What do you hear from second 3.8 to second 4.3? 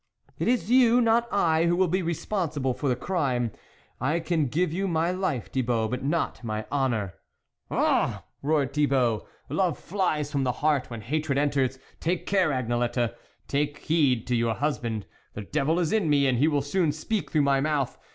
I